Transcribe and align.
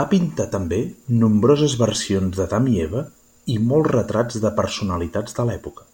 Va 0.00 0.04
pintar 0.10 0.44
també 0.54 0.80
nombroses 1.22 1.76
versions 1.84 2.36
d'Adam 2.42 2.68
i 2.74 2.76
Eva 2.88 3.06
i 3.56 3.58
molts 3.72 3.92
retrats 3.98 4.40
de 4.44 4.52
personalitats 4.60 5.40
de 5.40 5.48
l'època. 5.52 5.90